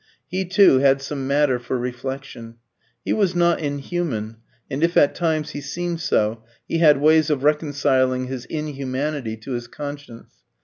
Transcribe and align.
He 0.25 0.45
too 0.45 0.79
had 0.79 0.99
some 0.99 1.27
matter 1.27 1.59
for 1.59 1.77
reflection. 1.77 2.55
He 3.05 3.13
was 3.13 3.35
not 3.35 3.59
inhuman, 3.59 4.37
and 4.67 4.83
if 4.83 4.97
at 4.97 5.13
times 5.13 5.51
he 5.51 5.61
seemed 5.61 6.01
so, 6.01 6.43
he 6.67 6.79
had 6.79 6.99
ways 6.99 7.29
of 7.29 7.43
reconciling 7.43 8.25
his 8.25 8.45
inhumanity 8.45 9.37
to 9.37 9.51
his 9.51 9.67
conscience. 9.67 10.37